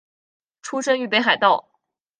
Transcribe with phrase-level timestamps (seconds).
[0.63, 1.69] 出身于北海道。